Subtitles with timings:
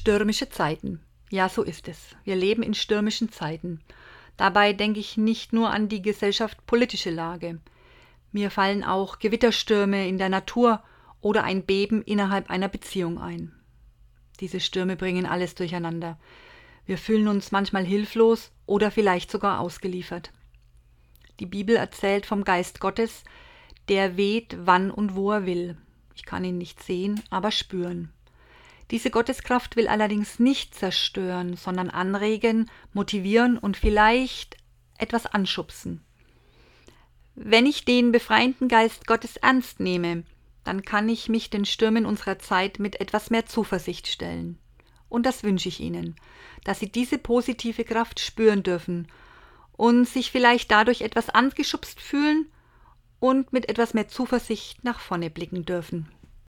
[0.00, 1.02] Stürmische Zeiten.
[1.28, 2.16] Ja, so ist es.
[2.24, 3.80] Wir leben in stürmischen Zeiten.
[4.38, 7.60] Dabei denke ich nicht nur an die gesellschaftspolitische Lage.
[8.32, 10.82] Mir fallen auch Gewitterstürme in der Natur
[11.20, 13.52] oder ein Beben innerhalb einer Beziehung ein.
[14.40, 16.18] Diese Stürme bringen alles durcheinander.
[16.86, 20.32] Wir fühlen uns manchmal hilflos oder vielleicht sogar ausgeliefert.
[21.40, 23.22] Die Bibel erzählt vom Geist Gottes,
[23.90, 25.76] der weht, wann und wo er will.
[26.14, 28.14] Ich kann ihn nicht sehen, aber spüren.
[28.90, 34.56] Diese Gotteskraft will allerdings nicht zerstören, sondern anregen, motivieren und vielleicht
[34.98, 36.04] etwas anschubsen.
[37.36, 40.24] Wenn ich den befreienden Geist Gottes ernst nehme,
[40.64, 44.58] dann kann ich mich den Stürmen unserer Zeit mit etwas mehr Zuversicht stellen.
[45.08, 46.16] Und das wünsche ich Ihnen,
[46.64, 49.08] dass Sie diese positive Kraft spüren dürfen
[49.72, 52.46] und sich vielleicht dadurch etwas angeschubst fühlen
[53.20, 56.08] und mit etwas mehr Zuversicht nach vorne blicken dürfen.